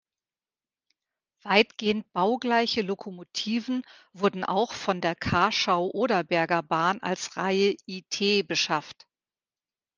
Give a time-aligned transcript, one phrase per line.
[1.43, 9.05] Weitgehend baugleiche Lokomotiven wurden auch von der Kaschau-Oderberger Bahn als Reihe It beschafft.